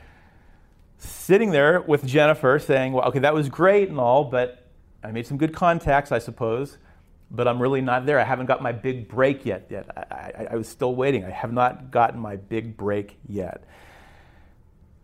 [0.97, 4.67] sitting there with Jennifer saying, well, okay, that was great and all, but
[5.03, 6.77] I made some good contacts, I suppose,
[7.29, 8.19] but I'm really not there.
[8.19, 9.67] I haven't got my big break yet.
[9.69, 9.89] yet.
[9.95, 11.23] I, I, I was still waiting.
[11.25, 13.63] I have not gotten my big break yet.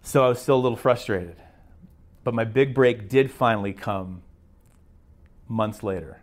[0.01, 1.35] So I was still a little frustrated.
[2.23, 4.21] But my big break did finally come
[5.47, 6.21] months later.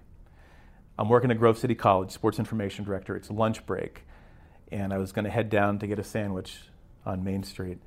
[0.99, 3.15] I'm working at Grove City College, sports information director.
[3.15, 4.05] It's lunch break
[4.71, 6.59] and I was going to head down to get a sandwich
[7.07, 7.79] on Main Street.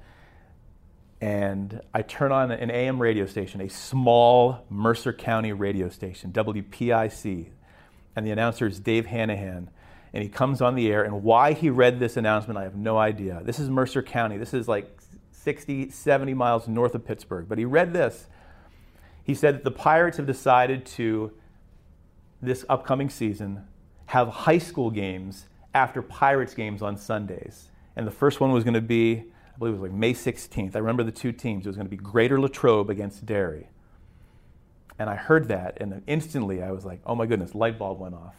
[1.22, 7.52] And I turn on an AM radio station, a small Mercer County radio station, WPIC.
[8.16, 9.68] And the announcer is Dave Hanahan.
[10.14, 11.04] And he comes on the air.
[11.04, 13.42] And why he read this announcement, I have no idea.
[13.46, 14.38] This is Mercer County.
[14.38, 15.00] This is like
[15.32, 17.46] 60, 70 miles north of Pittsburgh.
[17.48, 18.26] But he read this.
[19.24, 21.32] He said that the Pirates have decided to,
[22.42, 23.68] this upcoming season,
[24.08, 27.70] have high school games after Pirates games on Sundays.
[27.96, 29.26] And the first one was going to be,
[29.62, 30.76] believe it was like May 16th.
[30.76, 31.66] I remember the two teams.
[31.66, 33.70] It was going to be Greater Latrobe against Derry.
[34.98, 38.16] And I heard that, and instantly I was like, oh my goodness, light bulb went
[38.16, 38.36] off.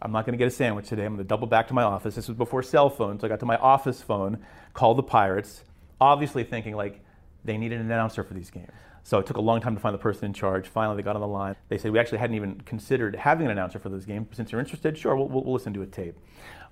[0.00, 1.04] I'm not going to get a sandwich today.
[1.04, 2.16] I'm going to double back to my office.
[2.16, 3.20] This was before cell phones.
[3.20, 5.62] So I got to my office phone, called the Pirates,
[6.00, 7.00] obviously thinking like
[7.44, 8.72] they needed an announcer for these games.
[9.04, 10.68] So it took a long time to find the person in charge.
[10.68, 11.56] Finally, they got on the line.
[11.68, 14.28] They said, We actually hadn't even considered having an announcer for this game.
[14.32, 16.16] Since you're interested, sure, we'll, we'll, listen to a tape.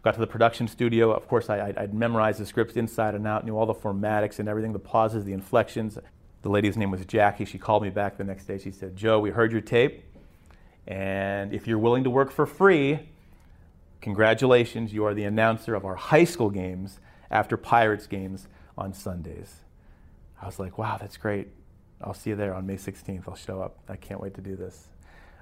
[0.02, 1.12] Got to the production studio.
[1.12, 4.48] Of course, I, would memorized the scripts inside and out, knew all the formatics and
[4.48, 5.98] everything, the pauses, the inflections.
[6.42, 7.44] The lady's name was Jackie.
[7.44, 8.56] She called me back the next day.
[8.56, 10.04] She said, Joe, we heard your tape.
[10.86, 13.10] And if you're willing to work for free,
[14.00, 16.98] congratulations, you are the announcer of our high school games
[17.30, 18.48] after Pirates games
[18.78, 19.56] on Sundays.
[20.40, 21.48] I was like, wow, that's great.
[22.02, 23.24] I'll see you there on May 16th.
[23.28, 23.78] I'll show up.
[23.86, 24.88] I can't wait to do this.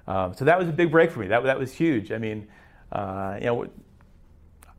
[0.05, 1.27] Um, so that was a big break for me.
[1.27, 2.11] That, that was huge.
[2.11, 2.47] I mean,
[2.91, 3.69] uh, you know,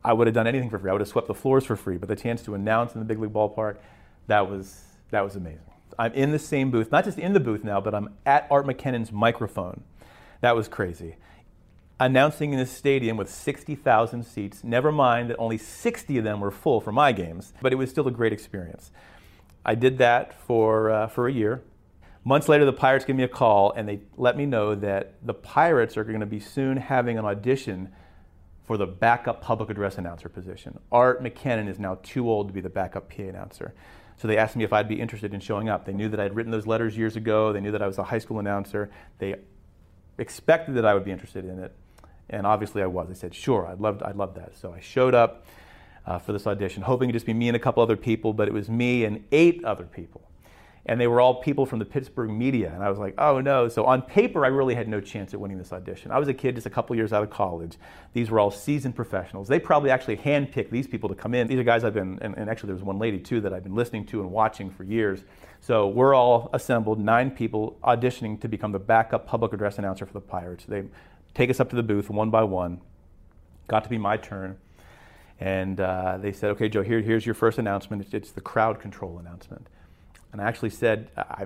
[0.03, 0.89] I would have done anything for free.
[0.89, 1.97] I would have swept the floors for free.
[1.97, 3.77] But the chance to announce in the big league ballpark,
[4.27, 4.81] That was
[5.11, 5.59] that was amazing.
[5.99, 8.65] I'm in the same booth, not just in the booth now, but I'm at Art
[8.65, 9.83] McKennan's microphone.
[10.39, 11.17] That was crazy.
[11.99, 16.49] Announcing in this stadium with 60,000 seats, never mind that only 60 of them were
[16.49, 18.89] full for my games, but it was still a great experience.
[19.63, 21.61] I did that for, uh, for a year.
[22.23, 25.33] Months later, the Pirates gave me a call and they let me know that the
[25.33, 27.89] Pirates are going to be soon having an audition
[28.65, 30.79] for the backup public address announcer position.
[30.91, 33.73] Art McKennan is now too old to be the backup PA announcer.
[34.17, 35.85] So they asked me if I'd be interested in showing up.
[35.85, 37.51] They knew that I'd written those letters years ago.
[37.53, 38.91] They knew that I was a high school announcer.
[39.17, 39.35] They
[40.17, 41.75] expected that I would be interested in it.
[42.29, 43.09] And obviously I was.
[43.09, 44.55] I said, sure, I'd love, I'd love that.
[44.55, 45.45] So I showed up
[46.05, 48.47] uh, for this audition, hoping it'd just be me and a couple other people, but
[48.47, 50.30] it was me and eight other people
[50.85, 52.71] and they were all people from the Pittsburgh media.
[52.73, 53.67] And I was like, oh no.
[53.67, 56.11] So on paper, I really had no chance at winning this audition.
[56.11, 57.77] I was a kid just a couple years out of college.
[58.13, 59.47] These were all seasoned professionals.
[59.47, 61.47] They probably actually handpicked these people to come in.
[61.47, 63.63] These are guys I've been, and, and actually there was one lady too that I've
[63.63, 65.23] been listening to and watching for years.
[65.59, 70.13] So we're all assembled, nine people auditioning to become the backup public address announcer for
[70.13, 70.65] the Pirates.
[70.65, 70.85] They
[71.35, 72.81] take us up to the booth one by one.
[73.67, 74.57] Got to be my turn.
[75.39, 78.03] And uh, they said, okay, Joe, here, here's your first announcement.
[78.03, 79.67] It's, it's the crowd control announcement.
[80.31, 81.45] And I actually said, I,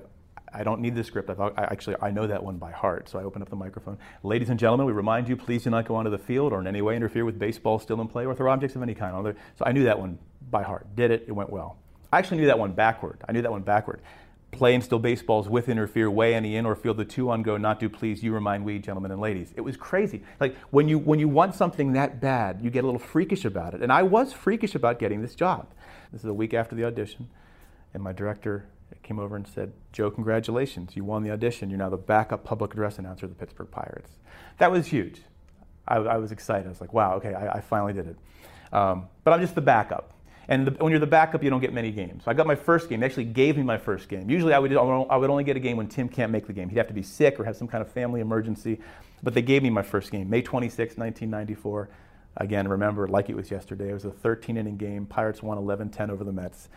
[0.54, 1.30] I don't need the script.
[1.30, 3.10] I thought, I actually, I know that one by heart.
[3.10, 3.98] So I opened up the microphone.
[4.24, 6.68] Ladies and gentlemen, we remind you, please do not go onto the field or in
[6.68, 9.36] any way interfere with baseball still in play or throw objects of any kind.
[9.58, 10.18] So I knew that one
[10.50, 10.96] by heart.
[10.96, 11.78] Did it, it went well.
[12.14, 13.22] I actually knew that one backward.
[13.28, 14.02] I knew that one backward.
[14.52, 17.58] Play and still baseballs with interfere, way any in or field the two on go,
[17.58, 19.52] not do please, you remind we, gentlemen and ladies.
[19.58, 20.24] It was crazy.
[20.40, 23.74] Like when you when you want something that bad, you get a little freakish about
[23.74, 23.82] it.
[23.82, 25.68] And I was freakish about getting this job.
[26.14, 27.28] This is a week after the audition,
[27.94, 28.66] and my director
[29.06, 30.96] came over and said, Joe, congratulations.
[30.96, 31.70] You won the audition.
[31.70, 34.12] You're now the backup public address announcer of the Pittsburgh Pirates.
[34.58, 35.22] That was huge.
[35.88, 36.66] I, I was excited.
[36.66, 38.18] I was like, wow, okay, I, I finally did it.
[38.74, 40.12] Um, but I'm just the backup.
[40.48, 42.24] And the, when you're the backup, you don't get many games.
[42.28, 43.00] I got my first game.
[43.00, 44.30] They actually gave me my first game.
[44.30, 46.70] Usually I would, I would only get a game when Tim can't make the game.
[46.70, 48.80] He'd have to be sick or have some kind of family emergency.
[49.24, 51.90] But they gave me my first game, May 26, 1994.
[52.38, 55.06] Again, remember, like it was yesterday, it was a 13 inning game.
[55.06, 56.70] Pirates won 11 10 over the Mets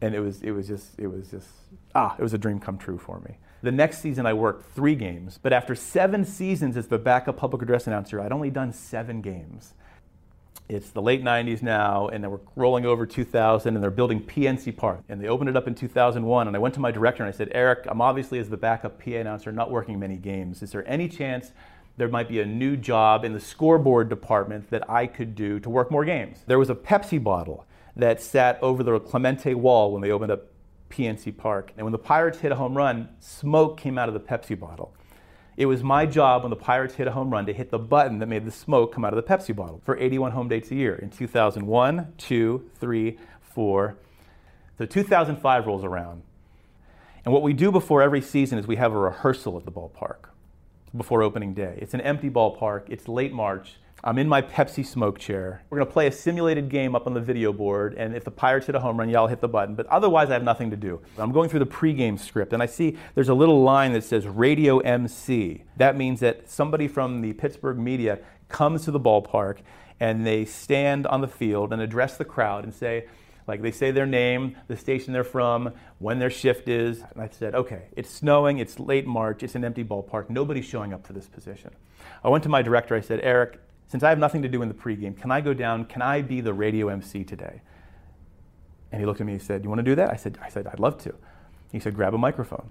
[0.00, 1.48] and it was it was just it was just
[1.94, 3.36] ah it was a dream come true for me.
[3.60, 7.60] The next season I worked three games, but after seven seasons as the backup public
[7.60, 9.74] address announcer, I'd only done seven games.
[10.68, 15.00] It's the late 90s now, and we're rolling over 2000, and they're building PNC Park.
[15.08, 17.36] And they opened it up in 2001, and I went to my director and I
[17.36, 20.62] said, Eric, I'm obviously as the backup PA announcer not working many games.
[20.62, 21.52] Is there any chance
[21.96, 25.70] there might be a new job in the scoreboard department that I could do to
[25.70, 26.44] work more games?
[26.46, 27.66] There was a Pepsi bottle
[27.98, 30.46] that sat over the Clemente wall when they opened up
[30.88, 31.72] PNC Park.
[31.76, 34.94] And when the Pirates hit a home run, smoke came out of the Pepsi bottle.
[35.56, 38.20] It was my job when the Pirates hit a home run to hit the button
[38.20, 40.76] that made the smoke come out of the Pepsi bottle for 81 home dates a
[40.76, 43.96] year in 2001, 2, 3, 4.
[44.78, 46.22] So 2005 rolls around.
[47.24, 50.28] And what we do before every season is we have a rehearsal at the ballpark
[50.96, 51.76] before opening day.
[51.82, 53.74] It's an empty ballpark, it's late March.
[54.04, 55.62] I'm in my Pepsi smoke chair.
[55.68, 58.30] We're going to play a simulated game up on the video board, and if the
[58.30, 59.74] Pirates hit a home run, yeah, I'll hit the button.
[59.74, 61.00] But otherwise, I have nothing to do.
[61.18, 64.24] I'm going through the pregame script, and I see there's a little line that says
[64.24, 65.64] Radio MC.
[65.78, 69.58] That means that somebody from the Pittsburgh media comes to the ballpark,
[69.98, 73.08] and they stand on the field and address the crowd and say,
[73.48, 77.00] like they say their name, the station they're from, when their shift is.
[77.00, 80.92] And I said, okay, it's snowing, it's late March, it's an empty ballpark, nobody's showing
[80.92, 81.72] up for this position.
[82.22, 83.58] I went to my director, I said, Eric,
[83.88, 85.86] since I have nothing to do in the pregame, can I go down?
[85.86, 87.62] Can I be the radio MC today?
[88.92, 90.10] And he looked at me and said, You want to do that?
[90.10, 91.14] I said, I said, I'd love to.
[91.72, 92.70] He said, Grab a microphone.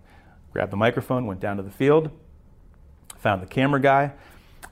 [0.54, 2.10] Grabbed the microphone, went down to the field,
[3.18, 4.14] found the camera guy,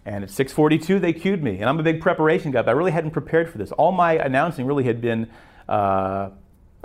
[0.05, 1.59] and at 6:42 they cued me.
[1.59, 3.71] And I'm a big preparation guy, but I really hadn't prepared for this.
[3.71, 5.29] All my announcing really had been
[5.67, 6.29] uh,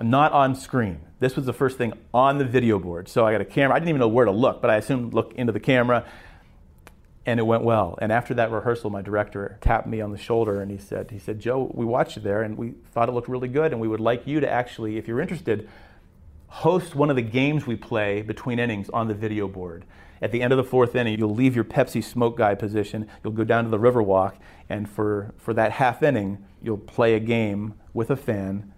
[0.01, 1.01] not on screen.
[1.19, 3.09] This was the first thing on the video board.
[3.09, 3.77] So I got a camera.
[3.77, 6.07] I didn't even know where to look, but I assumed look into the camera
[7.27, 7.99] and it went well.
[8.01, 11.19] And after that rehearsal, my director tapped me on the shoulder and he said, he
[11.19, 13.89] said, Joe, we watched you there and we thought it looked really good and we
[13.89, 15.69] would like you to actually, if you're interested,
[16.49, 19.85] host one of the games we play between innings on the video board.
[20.23, 23.33] At the end of the fourth inning, you'll leave your Pepsi smoke guy position, you'll
[23.33, 24.35] go down to the Riverwalk,
[24.69, 28.73] and for, for that half inning, you'll play a game with a fan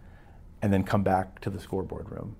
[0.61, 2.37] and then come back to the scoreboard room.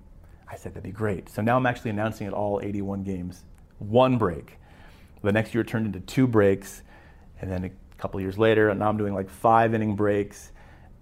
[0.49, 1.29] I said, that'd be great.
[1.29, 3.43] So now I'm actually announcing it all 81 games.
[3.79, 4.57] One break.
[5.23, 6.83] The next year turned into two breaks,
[7.39, 10.51] and then a couple years later, and now I'm doing like five inning breaks.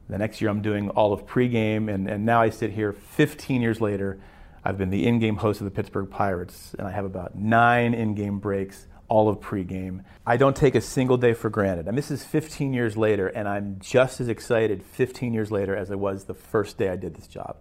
[0.09, 3.63] The next year I'm doing all of pregame, and, and now I sit here 15
[3.63, 4.19] years later.
[4.63, 8.37] I've been the in-game host of the Pittsburgh Pirates, and I have about nine in-game
[8.37, 10.03] breaks, all of pregame.
[10.23, 11.87] I don't take a single day for granted.
[11.87, 15.89] And this is 15 years later, and I'm just as excited 15 years later as
[15.89, 17.57] I was the first day I did this job.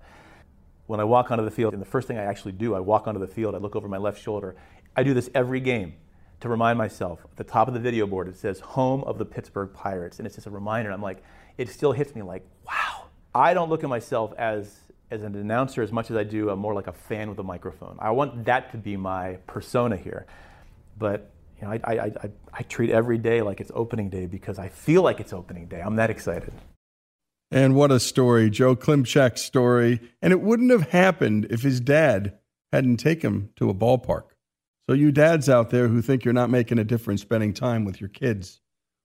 [0.86, 3.06] when I walk onto the field, and the first thing I actually do, I walk
[3.06, 4.56] onto the field, I look over my left shoulder.
[4.94, 5.94] I do this every game
[6.40, 7.20] to remind myself.
[7.24, 10.18] At the top of the video board, it says home of the Pittsburgh Pirates.
[10.18, 10.90] And it's just a reminder.
[10.90, 11.22] I'm like,
[11.58, 13.04] it still hits me like, wow.
[13.34, 14.74] I don't look at myself as,
[15.10, 17.42] as an announcer as much as I do a more like a fan with a
[17.42, 17.96] microphone.
[18.00, 20.26] I want that to be my persona here.
[20.98, 21.30] But
[21.60, 24.68] you know, I, I, I, I treat every day like it's opening day because I
[24.68, 25.80] feel like it's opening day.
[25.80, 26.52] I'm that excited.
[27.50, 30.00] And what a story, Joe Klimchak's story.
[30.22, 32.38] And it wouldn't have happened if his dad
[32.72, 34.24] hadn't taken him to a ballpark.
[34.90, 38.00] So, you dads out there who think you're not making a difference spending time with
[38.00, 38.60] your kids,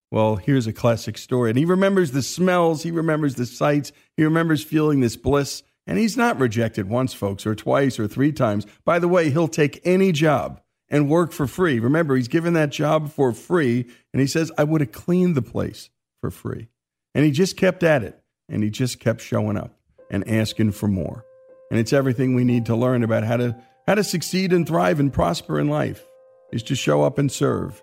[0.10, 1.52] well, here's a classic story.
[1.52, 5.62] And he remembers the smells, he remembers the sights, he remembers feeling this bliss.
[5.86, 8.66] And he's not rejected once, folks, or twice, or three times.
[8.84, 10.60] By the way, he'll take any job
[10.90, 11.78] and work for free.
[11.80, 13.86] Remember, he's given that job for free.
[14.12, 16.68] And he says, I would have cleaned the place for free.
[17.14, 18.20] And he just kept at it.
[18.50, 19.78] And he just kept showing up
[20.10, 21.24] and asking for more.
[21.70, 23.56] And it's everything we need to learn about how to
[23.88, 26.06] how to succeed and thrive and prosper in life
[26.52, 27.82] is to show up and serve.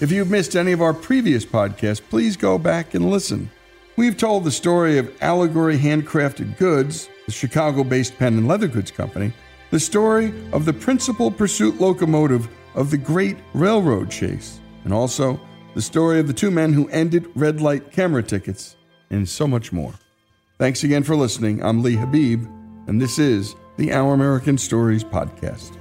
[0.00, 3.50] If you've missed any of our previous podcasts, please go back and listen.
[3.96, 8.90] We've told the story of Allegory Handcrafted Goods, the Chicago based pen and leather goods
[8.90, 9.32] company,
[9.70, 15.40] the story of the principal pursuit locomotive of the Great Railroad Chase, and also
[15.74, 18.76] the story of the two men who ended red light camera tickets,
[19.10, 19.94] and so much more.
[20.58, 21.62] Thanks again for listening.
[21.62, 22.46] I'm Lee Habib
[22.86, 25.76] and this is the Our American Stories podcast.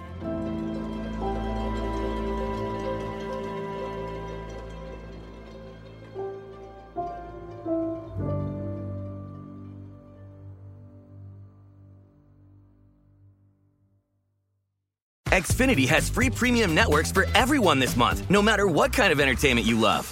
[15.36, 19.68] Xfinity has free premium networks for everyone this month, no matter what kind of entertainment
[19.68, 20.12] you love.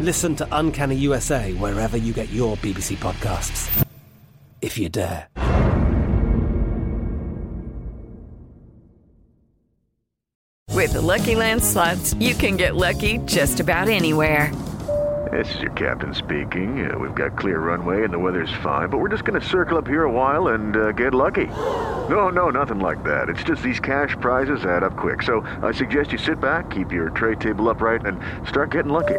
[0.00, 3.68] Listen to Uncanny USA wherever you get your BBC podcasts,
[4.62, 5.28] if you dare.
[10.70, 14.54] With the Lucky Land slots, you can get lucky just about anywhere.
[15.30, 16.90] This is your captain speaking.
[16.90, 19.76] Uh, we've got clear runway and the weather's fine, but we're just going to circle
[19.76, 21.46] up here a while and uh, get lucky.
[22.08, 23.28] No, no, nothing like that.
[23.28, 25.22] It's just these cash prizes add up quick.
[25.22, 29.18] So I suggest you sit back, keep your tray table upright, and start getting lucky.